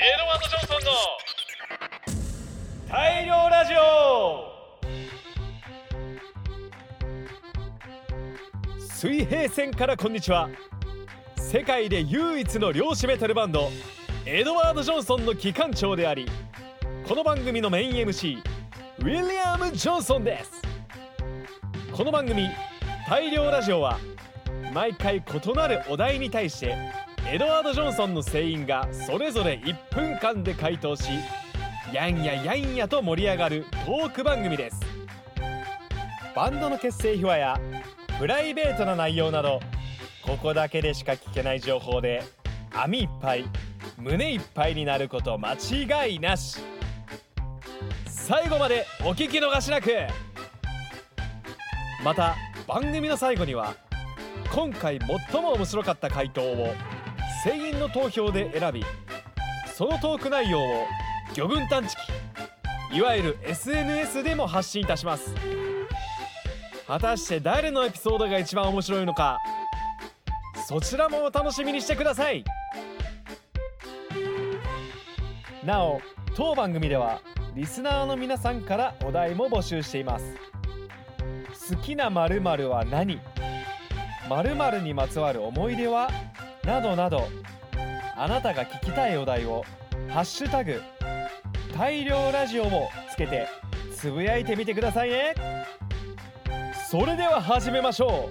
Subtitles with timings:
[0.00, 0.92] エドワード・ジョンソンの
[2.88, 4.54] 大量ラジオ
[8.78, 10.48] 水平線からこんにちは
[11.36, 13.70] 世界で唯一の漁師メタルバンド
[14.24, 16.28] エドワード・ジョンソンの機関長であり
[17.08, 18.38] この番組のメイン MC
[19.00, 20.62] ウィリアム・ジョンソンです
[21.92, 22.46] この番組
[23.10, 23.98] 「大量ラジオは」
[24.72, 31.10] 毎回異なるお題に対してエドワード・ジョンソンの声員がそれぞれ1分間で回答し
[31.92, 34.80] やんややんやと盛り上がるトーク番組です。
[36.34, 37.60] バンドの結成秘話や
[38.18, 39.60] プライベートな内容など
[40.22, 42.22] ここだけでしか聞けない情報で
[42.72, 43.44] 網いっぱい
[43.96, 46.60] 胸いっぱいになること間違いなし。
[48.06, 49.90] 最後までお聞き逃しなく。
[52.04, 53.74] また番組の最後には
[54.52, 54.98] 今回
[55.32, 56.74] 最も面白かった回答を
[57.44, 58.84] 全員の投票で選び
[59.74, 60.86] そのトーク内容を
[61.34, 61.96] 魚群探知
[62.90, 65.34] 機いわゆる SNS でも発信いたします。
[66.86, 69.38] 果たして誰のエピソードが一番面白いのか
[70.66, 72.42] そちらもお楽しみにしてください。
[75.64, 76.00] なお
[76.34, 77.20] 当番組では
[77.54, 80.34] リスナーの皆さんからお題も募集しています。
[81.70, 83.20] 好きな〇〇は何？
[84.30, 86.10] 〇〇にまつわる思い出は？
[86.68, 87.26] などなど
[88.14, 89.64] あなたが聞きたいお題を
[90.10, 90.82] 「ハッシュタグ
[91.74, 93.48] 大量ラジオ」をつけて
[93.96, 95.34] つぶやいてみてくださいね。
[96.90, 98.28] それでは始めましょ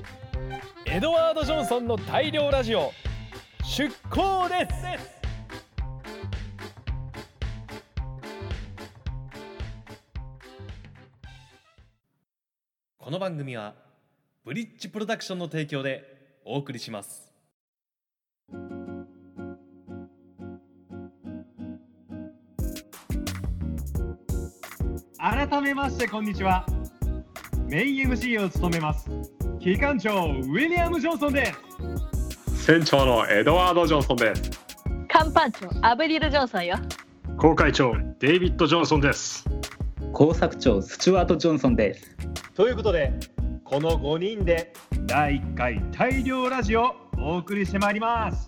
[0.86, 0.90] う。
[0.90, 2.92] エドワード・ジョンソンの大量ラジオ
[3.64, 5.18] 出航です。
[13.00, 13.74] この番組は
[14.46, 16.04] ブリッジプロダクションの提供で
[16.46, 17.27] お送りします。
[25.30, 26.66] 改めましてこんにちは。
[27.68, 29.10] メイン MC を務めます。
[29.60, 31.54] 機関長ウィリアム・ジョンソンで
[32.56, 32.64] す。
[32.64, 34.52] 船長のエドワード・ジョンソンです。
[35.10, 36.78] 看板長アブリル・ジョンソンよ。
[37.36, 39.44] 航海長デイビッド・ジョンソンです。
[40.14, 42.16] 工作長スチュワート・ジョンソンです。
[42.56, 43.12] ということで
[43.66, 44.72] この5人で
[45.08, 48.48] 第1回大量ラジオをお送りしてまいります。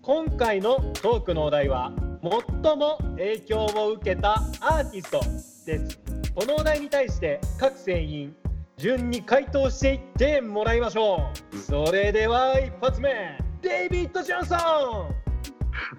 [0.00, 1.92] 今回のトークのお題は
[2.22, 6.00] 最も影響を受けたアーティストです
[6.34, 8.34] このお題に対して各船員
[8.78, 11.56] 順に回答していってもらいましょう。
[11.56, 13.36] それでは一発目。
[13.60, 14.58] デイビッド・ジョンソン。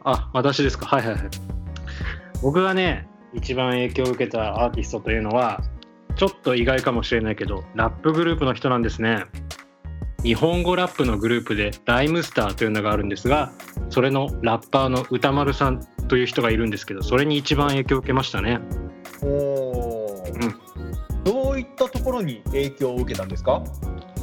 [0.06, 0.86] あ私ですか。
[0.86, 1.24] はいはいはい。
[2.42, 5.62] 僕がね一番影響を受けたアーティストというのは
[6.16, 9.26] ちょっと意外かもしれないけどラップグループの人なんですね。
[10.24, 13.54] 日本語ラップのグループでライムスターというのがあるんですが
[13.90, 18.60] それのラッパーの歌丸さんという人がいるんですけどそれに一番影響を受けましたね。
[19.22, 19.59] お
[21.24, 23.64] どういったところに影響を受けたんですか？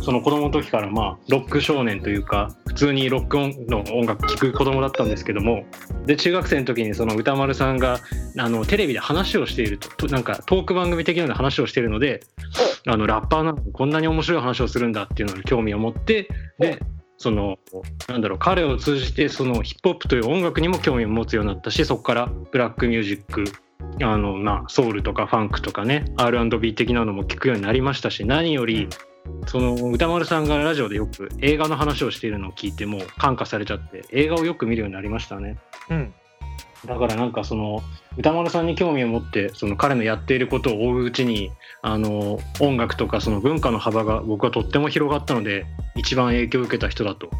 [0.03, 5.65] その子供の時からまあロック少年というか普通にロックオンの音楽聴く子供だったんですけども
[6.05, 7.99] で中学生の時にその歌丸さんが
[8.39, 12.21] あのテレビで話をしているとなんかトーク番組的なので話をしているので
[12.87, 16.29] あのラッパーなのにこんなに面白い話をするんだっていうのに興味を持って
[16.59, 16.81] で
[17.19, 17.59] その
[18.09, 23.45] なんだろう彼を通じてそのヒップホップという音楽にも興味を持つようになったしそこからブラックミュージック
[24.03, 28.89] あのまあソウルとかファンクとかね R&B 的なのも聞くようになりましたし何より
[29.47, 35.59] その歌丸さんがラジオでよく映画の話をしているのを聞いても感化されちゃって映画をよく見るようになりましたね。
[35.91, 36.15] うん
[36.85, 37.83] だからなんかその
[38.17, 41.51] 歌丸さんに興味を持ってその彼のやっていることを追ううちに
[41.83, 45.67] あの音楽とかその文化の幅が僕はとっても広がったので
[45.97, 47.31] 一番影響を受けた人だと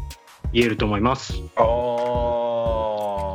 [0.53, 1.35] 言えると思います。
[1.55, 3.31] お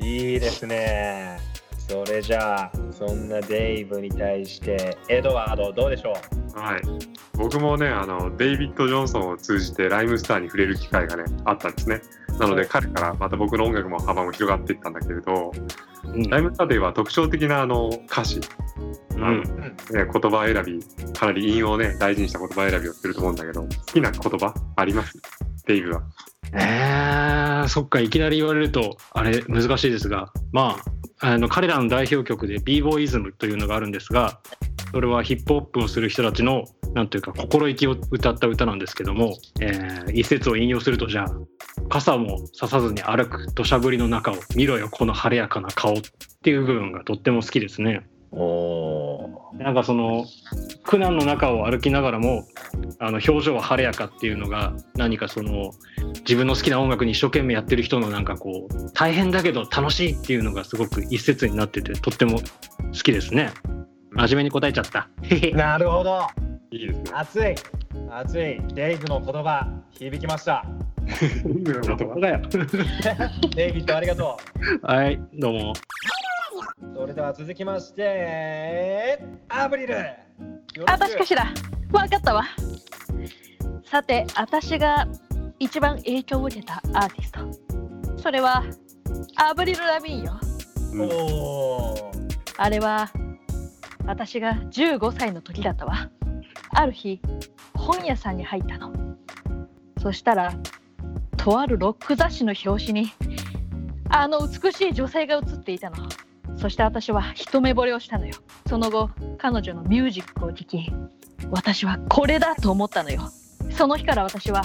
[0.00, 1.45] ーいいですね
[1.88, 6.14] それじゃあそんなデイブに対してエドワードどうでしょ
[6.56, 6.58] う？
[6.58, 6.80] はい、
[7.34, 12.00] 僕もねあのデイビッド・ジョンソンを通じてライムスターに触れる機会がねあったんですね。
[12.38, 15.52] なので彼からまた僕の音楽も幅も広がっていったんだけれど、
[16.04, 16.22] うん。
[16.24, 18.40] ライムスターといえば特徴的なあの歌詞、
[19.16, 19.42] うん。
[19.42, 19.44] ね、
[19.90, 25.18] 言葉選びかなり韻をね大事にした言葉選びをすると思うんだけど好きな言葉あります？
[25.66, 26.02] デイブは。
[26.52, 30.90] えー、そっかいきなり言われるとあれ難しいですがまあ
[31.20, 34.40] あの彼らの代表曲で b ボーイズムというのがあるんですが
[34.92, 36.64] それはヒップホップをする人たちの
[36.94, 41.26] なんというか心意気を歌った歌なんですけども、えー一節を引用するとじゃあ
[41.88, 45.96] 傘もささずに歩く土砂降りの中を見ろよこの晴れやかな顔っ
[46.42, 48.06] ていう部分がとっても好きですね。
[48.36, 50.26] おなんかその
[50.84, 52.44] 苦難の中を歩きながらも
[52.98, 55.72] あの表情は晴れやかっていうのが何かその
[56.20, 62.44] 自分の好きな音楽に一生懸命やってる人のなんかこう大変だけど楽しいっていうのがすごく一節になっててとっても好
[62.92, 63.52] きですね。
[64.10, 65.08] 真面目に答えちゃった。
[65.54, 66.26] なるほど。
[66.70, 67.10] いいですね。
[67.14, 67.54] 熱い。
[68.10, 68.60] 熱い。
[68.74, 70.64] デイブの言葉響きました。
[73.54, 74.36] デイビッドありがと
[74.82, 75.72] はいどうも。
[75.72, 75.74] う
[76.78, 79.18] それでは続きまして
[79.48, 79.94] アブリル。
[79.94, 81.52] よろしかしら。
[81.90, 82.44] わかったわ。
[83.84, 85.08] さて私が
[85.58, 88.20] 一番影響を受けたアーティスト。
[88.22, 88.62] それは
[89.36, 90.40] アブリル・ラビーンよ。
[90.98, 92.30] おー。
[92.58, 93.10] あれは
[94.04, 96.10] 私が15歳の時だったわ。
[96.70, 97.22] ある日
[97.74, 98.92] 本屋さんに入ったの。
[100.02, 100.52] そしたら
[101.38, 103.12] とあるロック雑誌の表紙に
[104.10, 105.96] あの美しい女性が写っていたの
[106.66, 108.34] そして私は一目惚れをしたのよ。
[108.68, 109.08] その後
[109.38, 110.92] 彼女のミュージックを聴き
[111.48, 113.30] 私はこれだと思ったのよ。
[113.70, 114.64] その日から私は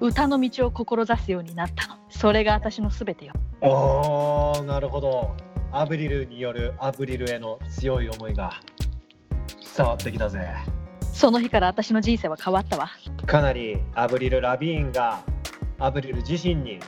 [0.00, 1.98] 歌の道を志すようになったの。
[2.10, 3.34] それが私の全てよ。
[3.60, 5.36] おーなるほど。
[5.70, 8.54] アブリルによるアブリルへの強い思いが
[9.76, 10.48] 伝わってきたぜ。
[11.12, 12.90] その日から私の人生は変わったわ。
[13.24, 15.22] かなりアブリル・ラビーンが
[15.78, 16.80] アブリル自身に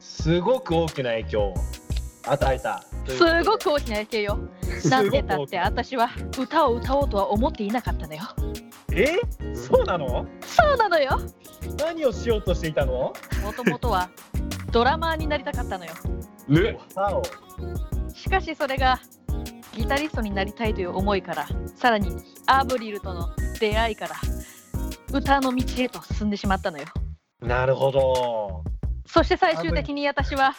[0.00, 1.54] すごく大きな影響を
[2.26, 2.82] 与えた。
[3.06, 4.38] すごく大きな影響よ。
[4.90, 8.22] なんて言ったって私は歌を歌おうとは思っていなかったのよ。
[8.92, 9.16] え？
[9.54, 10.26] そうなの？
[10.42, 11.20] そうなのよ。
[11.78, 13.12] 何をしようとしていたの？
[13.42, 14.10] もともとは
[14.70, 15.92] ドラマーになりたかったのよ。
[16.48, 16.78] ね
[18.14, 19.00] しかしそれが
[19.72, 22.10] ギタリストになりたいという思いからさらに
[22.46, 23.28] アブリルとの
[23.60, 24.14] 出会いから
[25.12, 26.84] 歌の道へと進んでしまったのよ。
[27.40, 28.64] なるほど。
[29.06, 30.54] そして最終的に私は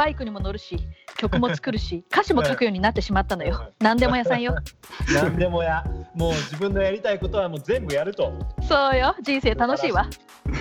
[0.00, 0.78] バイクにも乗るし
[1.18, 3.70] 曲も作るし 歌詞も書くようになってしまったのよ。
[3.80, 4.56] 何でも屋さんよ。
[5.14, 5.84] 何でもや。
[6.14, 8.32] もう自分のやりたいことはもう全部やると。
[8.62, 9.14] そうよ。
[9.20, 10.08] 人生楽しいわ。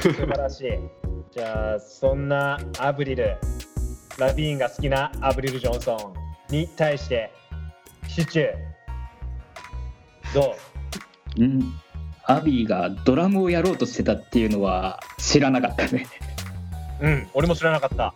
[0.01, 0.71] 素晴らしい。
[1.31, 3.37] じゃあそんなアブリル
[4.17, 6.13] ラビーンが好きなアブリル・ジョンソ
[6.49, 7.31] ンに対して
[8.09, 10.57] シチューど
[11.39, 11.41] う？
[11.41, 11.79] うん。
[12.25, 16.07] アビーがドラムをやろうとしてたっていうのは知らなかったね。
[16.99, 18.13] うん俺も知らなかった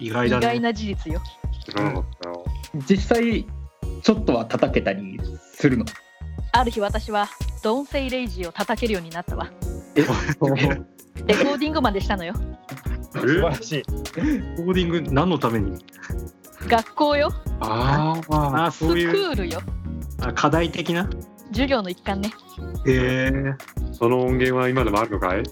[0.00, 0.46] 意外だね。
[0.46, 1.20] 意外な事実よ。
[1.64, 2.44] 知らなかったよ。
[2.88, 3.46] 実際
[4.02, 5.20] ちょっとは叩けたり
[5.54, 5.84] するの？
[6.52, 7.28] ある日私は
[7.62, 9.50] ドンセイレイジーを叩けるようになったわ。
[9.94, 10.02] え？
[11.26, 12.34] レコーディングまでしたのよ。
[13.12, 13.82] 素晴らしい。
[13.82, 15.78] コーディング何のために？
[16.66, 17.32] 学校よ。
[17.60, 19.60] あーああスクそういうールよ。
[20.20, 21.08] あ課題的な？
[21.48, 22.30] 授業の一環ね。
[22.86, 25.42] へえー、その音源は今でもあるのかい？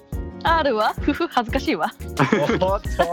[0.43, 1.93] あるわふふ恥ずかしいわ。
[2.01, 3.09] おっとおっと。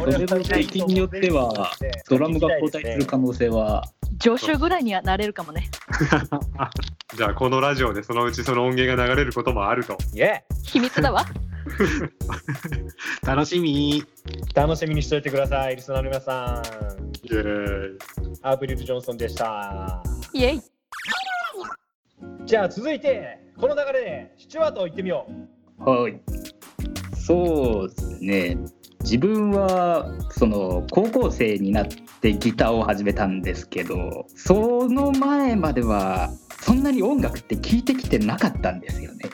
[0.00, 1.70] おっと最近によっては
[2.08, 3.82] ドラムが交代する可能性は。
[4.20, 5.68] 助手ぐらいにはなれるかもね。
[7.16, 9.98] じゃあこのラジオでそのうちその音源が流れることもあると。
[10.64, 11.24] 秘密だわ。
[13.22, 14.02] 楽しみ。
[14.02, 17.26] ー楽しみにしておいてくださいリスナーの皆さん。
[17.26, 17.98] イエーイ。
[18.42, 20.02] アブリル・ジョンソンでした。
[20.32, 20.60] イエイ。
[22.44, 26.20] じゃあ続いてこの流れでスチュワート行ってみようはい。
[27.14, 28.58] そうですね。
[29.00, 31.86] 自分はその高校生になっ
[32.20, 36.30] てギターを始めたんですけどその前までは
[36.60, 39.26] そんなに音楽って聞いてきてなかったんですよね。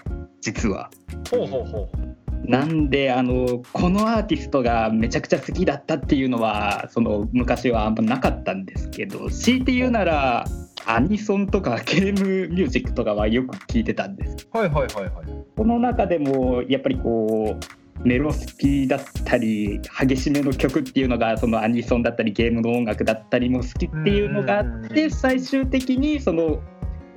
[0.43, 0.91] 実は。
[1.31, 2.13] ほうほうほう。
[2.45, 10.45] なんであのこのアーティストがめちゃくちゃ好きだったっていうのはその昔はあんまなかったんですけど強いて言うなら
[10.87, 14.49] アニソンとかゲームミュージックとかはよく聞いてたんです。
[14.53, 26.61] はいはいはいはいこの中でもやっぱりこうメロスピだったり激しめの曲っていうのがそのアニソンだったりゲームの音楽だったりも好きっていうのがあっうんて最終的にその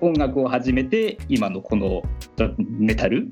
[0.02, 2.04] 音楽を始めて今のこの
[2.60, 3.32] メタル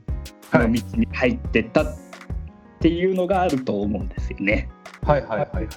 [0.54, 1.86] の道に入ってったっ
[2.80, 4.70] ていうのがあると思うんですよね。
[5.04, 5.68] はいはいはい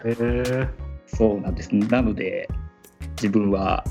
[1.06, 1.74] そうなんです。
[1.74, 2.48] なので
[3.16, 3.84] 自分は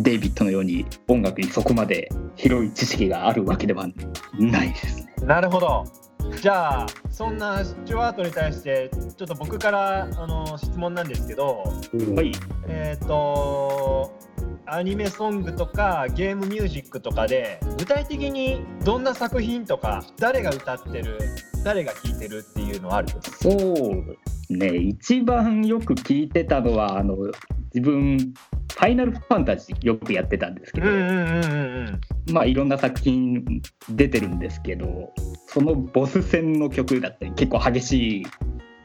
[0.00, 3.88] デイビッドのように音楽にそこまで広い知識があるわけでは
[4.38, 5.12] ないですね。
[5.24, 5.84] なるほど
[6.40, 11.64] じゃあそんなスチュワートに対してちょっと僕からあの質問なんですけど
[12.14, 12.32] はい。
[12.68, 14.16] えっ、と
[14.66, 21.18] アニメソングとかゲームミュージックとかで具体的にどんな作品とか誰が歌ってる
[21.64, 23.08] 誰が聴いてるっていうのある？
[23.22, 24.16] そう
[24.50, 27.16] ね、一番よく聞いてたのはあの
[27.74, 28.32] 自分
[28.74, 30.86] ファイナルファンタジーよくやってたんですけど、
[32.32, 33.44] まあいろんな作品
[33.90, 35.12] 出てるんですけど、
[35.46, 38.26] そのボス戦の曲だったり結構激しい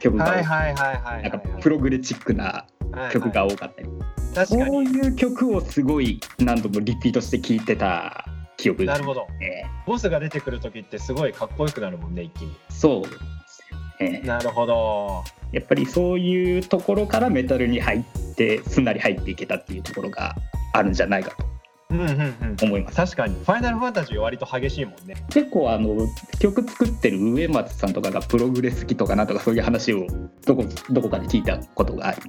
[0.00, 2.66] 曲が多い、はいはいはいはいなんかプログレチックな
[3.12, 3.88] 曲が多かったり、
[4.34, 8.24] 確かにそういう曲をすごい何度もリピートして聴いてた
[8.56, 9.26] 記憶なるほど。
[9.40, 12.52] えボスが出てくる時ってすごいかっこよくなるもんね、一気に。
[12.52, 13.62] ーそうです
[14.00, 14.22] よね。
[14.24, 15.22] なるほど。
[15.54, 20.34] やっぱりそういうところからメタルに入ってすんなり入っていけたっていうところが
[20.72, 21.54] あるんじゃないかと
[21.90, 22.56] うんうんうん。
[22.60, 22.96] 思います。
[22.96, 25.14] 確かに、ファイナルファンタジー割と激しいもんね。
[25.30, 25.94] 結構あの
[26.40, 30.06] 曲作ってる上松さんとかがプログレ好きとかなんとかそういう話を
[30.44, 32.20] どこどこかで聞いたことがあり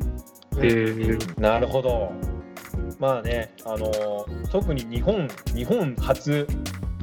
[0.57, 2.11] えーなるほど。
[2.99, 6.47] まあね、あのー特に日本、日本初、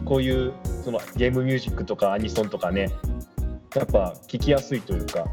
[0.05, 0.53] こういう
[0.85, 2.91] そのゲームミュージックとかアニソンとかね、
[3.75, 5.25] やっぱ聴きやすいというか、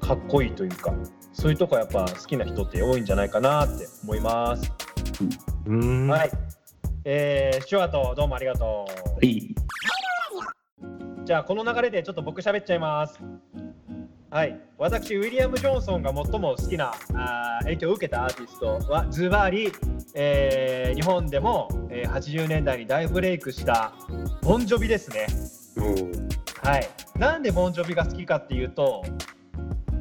[0.00, 0.94] かっこいいというか、
[1.32, 4.72] そういうとこやっぱ好きな人って多いんじゃないかなって思います。
[5.66, 6.30] うーんはい。
[7.04, 8.86] えー、スチュワート、どうもありがと
[9.20, 9.24] う。
[9.24, 9.54] いい
[11.24, 13.20] じゃあこの流れでちょっと僕喋っちゃいます。
[14.30, 19.72] はい、私ウィリアム・ジョンソンが最も好きなあー影響を受けたアーティストはズバリ、
[20.14, 23.92] えー日本でも、えー80年代に大ブレイクした
[24.42, 25.26] ボンジョビですね。
[26.68, 29.02] はい、なんでボンジョビが好きかっていうと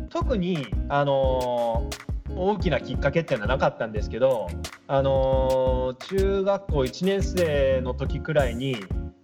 [0.09, 2.07] 特に、あのー
[2.39, 4.47] 大きなきっかけっていうのはなかったんですけど、
[4.87, 8.75] あのー中学校1年生の時くらいに、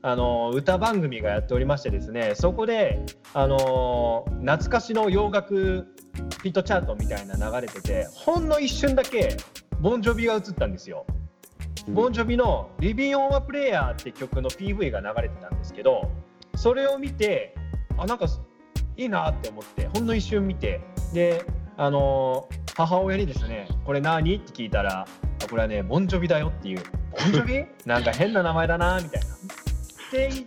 [0.02, 5.94] あのー歌番組がやっておりましてですねそこで、あのー懐かしの洋楽
[6.44, 9.36] ヒットチャートみたいな流れててほんの一瞬だけ
[9.82, 11.06] ボンジョビが映ったんですよ。
[11.90, 16.10] ボンジョビの「リビン・オン・ア・プレイヤー」って曲の PV が流れてたんですけど
[16.56, 17.56] それを見て
[17.98, 18.28] あなんか
[18.98, 20.82] いいなって思ってほんの一瞬見て
[21.14, 21.46] で
[21.78, 25.08] あのー母親にですね「これ何?」って聞いたらあ
[25.48, 26.82] 「これはねボンジョビだよ」っていう
[27.24, 29.28] 「ボンジョビなんか変な名前だな」みたいな。
[29.28, 30.46] って言っ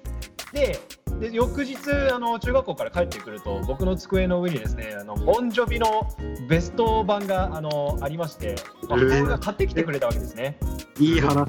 [0.52, 0.78] て
[1.20, 1.76] で翌日
[2.12, 6.06] あの中学校から帰ってくると僕の机の上にですねあのボンジョビの
[6.48, 8.54] ベスト版があのありまして
[8.88, 10.58] 母親が買ってきてくれたわけですね。
[11.00, 11.48] いい話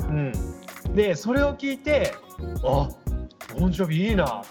[0.00, 0.32] うん、
[0.94, 2.14] でそれを聞いて
[2.64, 2.88] あ
[3.58, 4.44] ボンジョビいいなっ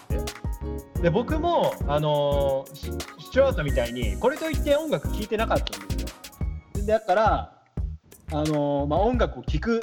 [0.94, 1.02] て。
[1.02, 5.98] で僕もあのーシチュワートみたいにこれといって音楽聴いてなかったんで
[6.74, 6.86] すよ。
[6.86, 7.52] だから
[8.32, 9.82] あのまあ、音楽を聴くっ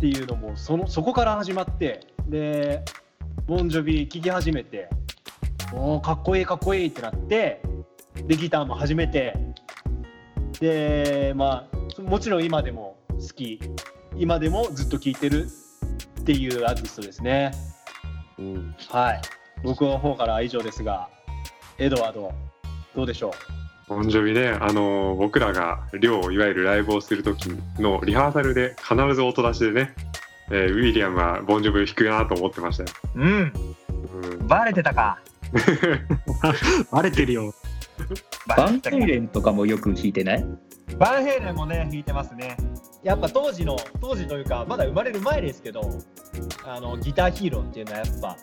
[0.00, 2.84] ていうのもそのそこから始まってで
[3.46, 4.88] ボンジョビ聴き始めて
[5.72, 7.62] おーかっこいいかっこいいってなって
[8.26, 9.34] でギターも始めて
[10.60, 11.68] でま
[11.98, 13.60] あもちろん今でも好き。
[14.16, 15.48] 今でもずっと聴いてる
[16.20, 17.50] っていうアーティストですね。
[18.38, 18.74] うん。
[18.90, 19.20] はい。
[19.62, 21.08] 僕の方からは以上ですが
[21.78, 22.32] エドワード
[22.94, 23.32] どうでしょ
[23.88, 29.94] ボンジョビね、あの僕らが寮いわゆるライブをする時のリハーサルで必ず音出しでね、
[30.50, 32.88] えーウィリアムはボンジョビを弾くなと思ってましたよ。
[33.14, 33.52] ううん。
[34.40, 35.18] うん、バレてたか。
[36.90, 37.54] バレてるよ。
[38.46, 40.44] バンヘイレンとかもよく弾いてない？
[40.98, 42.56] バンヘイレンもね弾いてますね。
[43.02, 45.82] やっぱ当時の当時というかまだ生まれる前ですけど
[46.66, 48.36] あのギターヒーローっていうのはやっぱ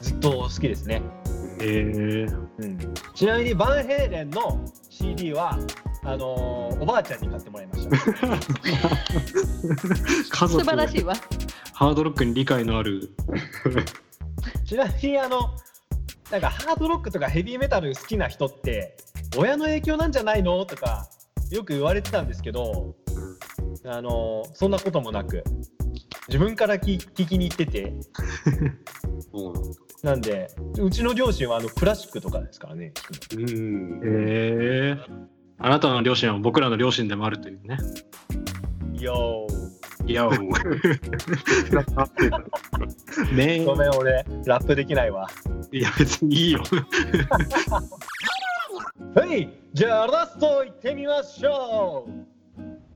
[0.00, 1.02] ずっと好きですね、
[1.60, 1.64] え。
[1.64, 4.60] ー、うん、ちなみにバンヘイレンの
[4.90, 5.58] CD は
[6.02, 7.96] あのーおばあちゃんに買ってもらいました。
[10.48, 11.14] 素晴らしいわ。
[11.72, 13.10] ハードロックに理解のある。
[14.66, 15.56] ちなみにあの
[16.30, 18.96] なんかハードロックとかヘビーメタル好きな人って
[19.36, 20.64] 親の影響なんじゃないの？
[20.66, 21.08] とか
[21.50, 22.94] よく言われてたんですけど、
[23.84, 25.42] あのそんなこともなく
[26.28, 27.92] 自分から聞聞きに行ってて。
[29.32, 29.54] そう
[30.06, 32.92] なんでうちの両親はあのクラシックとかですからね。
[32.94, 34.02] 聞くのうん。
[34.04, 35.26] えー、
[35.58, 37.78] あなたの両親は僕らの両親でもあるというね。
[39.00, 39.46] よ
[40.06, 40.38] いやー。
[43.34, 45.26] ねごめん俺ラップできないわ。
[45.72, 46.62] いや別にいいよ。
[49.14, 52.12] はいじゃあラスト行ってみましょう。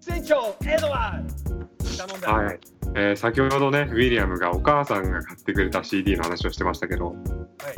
[0.00, 2.60] 船長エドワード頼んだ、はい
[2.98, 7.16] えー先ほどねウィリアムがお母さんが買ってくれた CD の話をしてましたけどはい。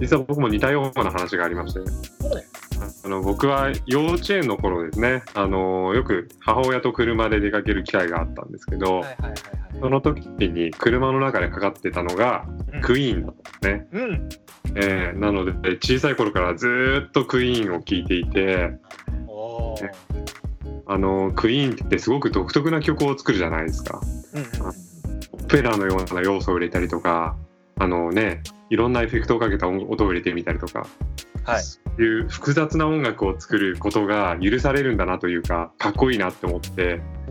[0.00, 1.80] 実は僕も似たような話がありまして。
[1.80, 2.42] そうね。
[3.04, 9.36] あの僕は幼稚園の頃ですねあのよく母親と車で出かける機会があったんですけど、はいはいはいはい。
[9.80, 12.80] その時に車の中でかかってたのがうん。
[12.80, 14.28] クイーンだったんですね、うん。
[14.76, 18.78] えーなので小さい頃からずーっとクイーンを聴いていて
[20.86, 24.00] あのクイーンってすごく独特な曲を作るじゃないですか。
[24.34, 24.89] うん
[25.50, 27.36] ペラのような要素を入れたりとか
[27.78, 30.86] あのねいろんなエフェクトをかけた音音を入れてみたりとか
[31.44, 31.62] はい。
[31.62, 37.00] そういう複雑な音楽を作ることが許されるんだなというかかっこいいなって思って。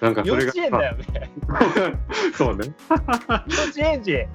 [0.00, 1.30] なんかそれが幼稚園だよね。
[2.34, 2.66] そうね。
[2.90, 4.26] 幼稚園児。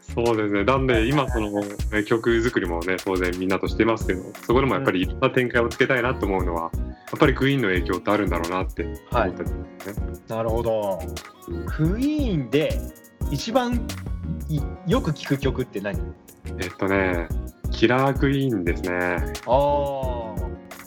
[0.00, 0.64] そうですね。
[0.64, 6.70] なんで今そのえ曲作りもね当然みんなとしてますけどそこでもやっぱりいろんな展開をつけたいなと思うのは、
[7.14, 9.64] まぱりクイーンの影響ってあるんだろうなって思ったんですね。
[10.28, 10.98] なるほど。
[11.66, 12.80] クイーンで
[13.30, 13.86] 一番
[14.48, 15.98] いよく聞く曲って何？
[16.58, 17.28] えっとね、
[17.70, 19.32] キラークイーンですね。
[19.46, 20.34] あ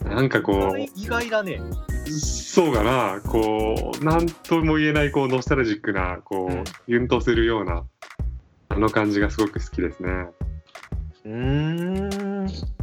[0.09, 0.77] なんかこあ。
[0.77, 1.61] 意外だね。
[2.07, 7.85] う、そうかな、こう、なんとも言えないこうノスタルジックな、こうユンとするような、
[8.69, 10.09] あの感じがすごく好きですね。
[11.25, 12.76] うーん。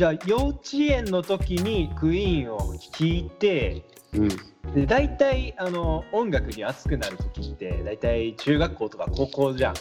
[0.00, 4.28] じゃあ幼稚園の時にクイーンを聴いて、うん。
[4.74, 9.74] で大体あの音楽に熱くなる時って大体中学校とか高校じゃん。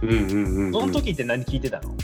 [0.00, 0.72] うんうんうん、うん。
[0.72, 1.94] その時って何聴いてたの？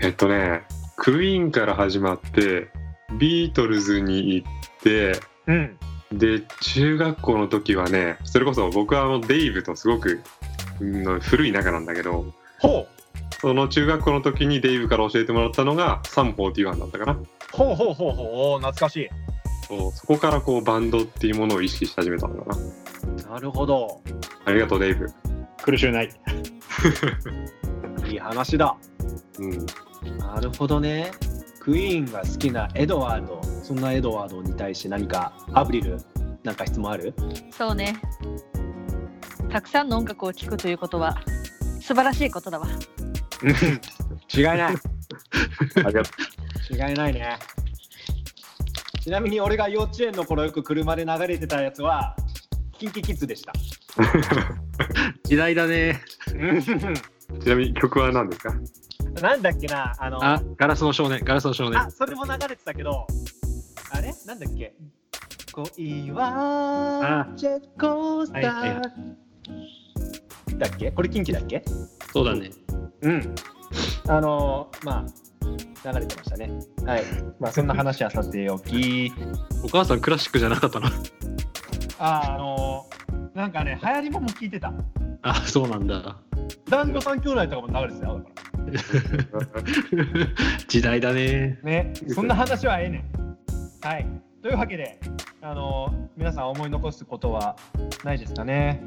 [0.00, 0.62] えっとね、
[0.96, 2.70] クイーンから始まって、
[3.18, 4.48] ビートルズに行っ
[4.82, 5.12] て、
[5.46, 5.78] うん。
[6.12, 10.22] で、中学校の時はね、それこそ僕はあのデイブとすごく、
[10.80, 12.99] うん古い仲なんだけど、ほう
[13.40, 17.18] その中学校の時にデイブから教えてもらったのがサム41だったかな。
[17.52, 19.08] ほうほうほうほう懐かしい。
[19.66, 22.56] そうそこからこうバンドっていうものを意識し始めたのか
[23.26, 23.34] な。
[23.34, 24.00] なるほど。
[24.44, 25.06] ありがとう、デイブ。
[25.62, 26.10] 苦しゅうない。
[28.10, 28.76] いい話だ。
[29.38, 29.66] うん。
[30.18, 31.12] なるほどね。
[31.60, 35.98] クイーンが好きなエドワード、そんなエドワードに対して何かアブリル
[36.42, 37.14] なんか質問ある？
[37.50, 38.00] そうね
[39.50, 41.20] たくさんの音楽を聴くということは
[41.80, 42.66] 素晴らしいことだわ
[43.42, 44.60] 違いない。
[44.62, 44.70] あ
[45.88, 46.10] りがと
[46.72, 47.38] 違いないね。
[49.02, 52.14] ちなみに俺が幼稚園の頃よく車で流れてたやつは
[52.78, 53.52] キンキキッズでした。
[55.24, 56.00] 時代だね。
[56.28, 56.62] う。
[57.40, 58.54] ちなみに曲は何ですか？
[59.22, 61.80] なんだっけなあのあ、ガラスの少年、ガラスの少年。
[61.80, 63.06] あそれも流れてたけど
[63.90, 64.12] あれ？
[64.26, 64.74] なんだっけ？
[65.52, 70.90] 恋はジェットコースター、はいはいだっけ？
[70.92, 71.64] これキンキだっけ？
[72.12, 72.50] そうだね。
[73.02, 73.34] うん
[74.08, 76.50] あのまあ流れてましたね
[76.84, 77.02] はい
[77.38, 79.12] まあそんな話はさておき
[79.64, 80.88] お母さんクラシックじゃなかったの？
[81.98, 82.86] ああの
[83.34, 84.72] なんかね流行りもも聞いてた
[85.22, 86.16] あ、そうなんだ。
[86.68, 88.24] 男女三兄弟とかも流れてたよ
[89.32, 89.62] だから
[90.68, 91.58] 時代だね。
[91.62, 93.36] ね、そんな話はええねん。
[93.86, 94.06] はい。
[94.42, 94.98] というわけで、
[95.42, 97.56] あの皆さん思い残すことは
[98.04, 98.82] ないですかね。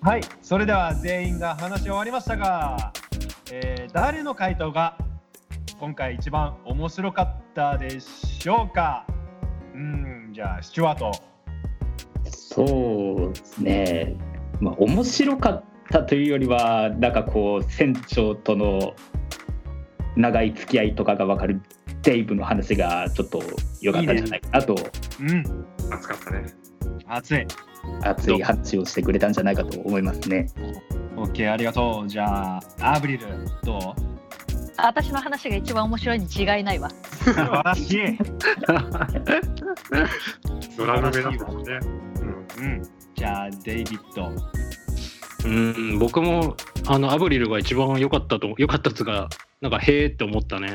[0.00, 0.20] はい。
[0.42, 2.92] それでは全員が話し終わりましたが、
[3.52, 4.96] えー誰の回答が
[5.80, 9.06] 今回一番面白かったでしょうか？
[9.74, 11.12] うん、じゃあ、スチュワート。
[12.30, 14.16] そうですね。
[14.60, 18.94] まあ面白かったというよりはなんかこう船長との
[20.16, 21.60] 長い付き合いとかが分かる
[22.02, 23.42] デイブの話がちょっと
[23.80, 24.76] 良かったんじゃないかなと
[25.20, 26.46] うん、熱かったね。
[27.08, 27.46] 熱い。
[28.02, 30.48] 熱い話をしてくれたんじゃないかと思いますね。
[31.16, 32.08] OK、ありがとう。
[32.08, 33.26] じゃあ、アブリル、
[33.64, 33.80] どう？
[34.76, 37.96] 私の話が一番面白いに違いないわ素晴らしい。
[40.76, 41.80] ドラム目だもんね。
[42.20, 42.46] うん。
[42.64, 42.82] うん。
[43.16, 44.30] じゃあ、デイビッド。
[45.44, 49.28] うん、僕もあのアブリルが一番良かったと良かったっつうか
[49.60, 50.74] なんかへーって思ったね。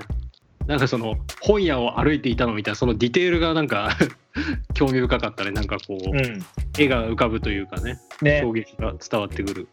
[0.68, 3.92] なんかその本屋を歩いていたのみたいなそのディテールがなんか
[4.74, 5.52] 興味深かったね。
[5.52, 6.46] なんかこう、ん。
[6.78, 8.40] 絵が浮かぶというかねね。
[8.42, 9.68] 衝撃が伝わってくる。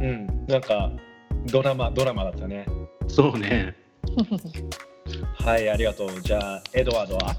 [0.00, 0.46] うん。
[0.46, 0.90] なんか、
[1.46, 2.66] ドラマ、ドラマだったね。
[3.08, 3.74] そうね。
[5.38, 6.20] はい、ありがとう。
[6.20, 7.36] じゃあ、エドワードは？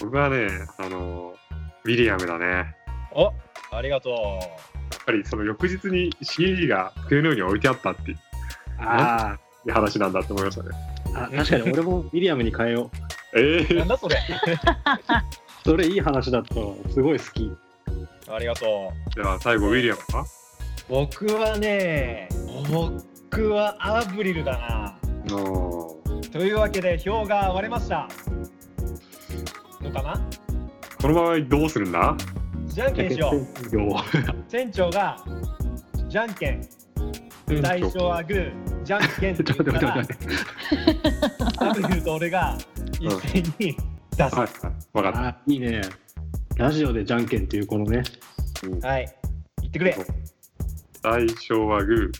[0.00, 0.46] 僕はね、
[0.78, 1.34] あの、
[1.84, 2.46] ウィリアムだね。
[2.46, 2.66] やっ
[3.12, 3.32] お
[3.70, 4.40] ありがと
[5.04, 8.18] ぱりその翌日に CD が机の上に置いてあったっていう
[8.78, 10.70] あいう話なんだって思いましたね。
[11.14, 12.90] あ確かに俺もウィリアムに変えよ
[13.34, 13.38] う。
[13.38, 13.74] えう。
[13.76, 14.16] なんー、だそれ
[15.64, 16.74] それいい話だったわ。
[16.90, 17.50] すごい好き。
[18.30, 19.14] ありがとう。
[19.14, 20.24] では最後、ウィリアムは？
[20.88, 22.28] 僕はね、
[22.70, 24.98] 僕はアブリルだな。
[25.26, 25.96] の
[26.32, 28.08] というわけで、票が割れました。
[29.82, 30.20] のかな？
[31.00, 32.16] この場合どうするんだ？
[32.66, 33.30] じゃんけんしよ
[33.72, 33.76] う。
[33.76, 33.96] よ
[34.48, 35.16] 船長が、
[36.08, 36.62] じゃんけん。
[37.62, 40.40] 最初はグー、じゃんけんって ちょっと言った待って待ってら
[41.58, 41.86] 待って。
[41.86, 42.58] アブリルと俺が
[43.00, 43.76] 一斉に
[44.16, 44.34] 出す。
[44.36, 44.48] はい、
[44.92, 45.82] わかっあいいね。
[46.56, 48.02] ラジオでじゃんけんっていうこのね。
[48.80, 48.88] た。
[48.88, 49.06] はい。
[49.60, 49.96] 言ってくれ。
[51.02, 52.10] 最初はグー、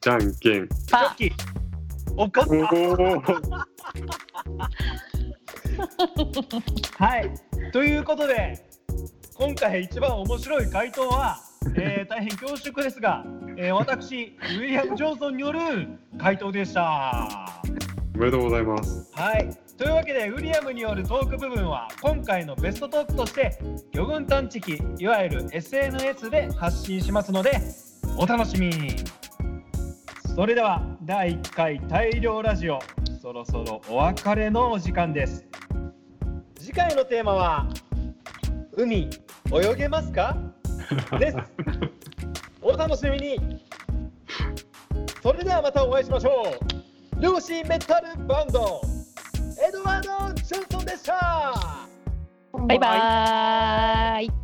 [0.00, 0.68] じゃんけん。
[0.68, 1.32] チョッキー。
[2.16, 2.40] 怒った。
[2.40, 3.62] おー
[6.98, 7.30] はい。
[7.72, 8.64] ということで、
[9.34, 11.38] 今回一番面白い回答は、
[11.76, 13.24] えー大変恐縮ですが、
[13.56, 15.58] えー私、ウィリアム・ジョンソンによる
[16.18, 17.62] 回答でした。
[18.14, 19.10] おめでとうございます。
[19.14, 19.48] はい。
[19.78, 23.58] というわけで、ウィリアムによるトーク部分は、今回のベストトークとして、
[23.92, 27.58] 魚群探知機、いわゆる SNS で発信しますので、
[28.18, 28.96] お楽しみに。
[30.36, 32.80] それでは、第1回大量ラジオ、
[33.20, 35.46] そろそろお別れのお時間です。
[36.58, 37.68] 次回のテーマは、
[38.76, 39.08] 海
[39.52, 40.36] 泳げますか？
[41.18, 41.36] です
[42.60, 43.60] お楽しみに
[45.22, 46.71] それではまたお会いしましょう
[47.22, 48.80] 漁師メタルバンド。
[49.64, 51.54] エドワード・ジョンソンでした。
[52.66, 54.41] バイバーイ。